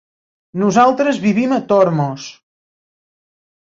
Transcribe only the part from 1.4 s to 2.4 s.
a Tormos.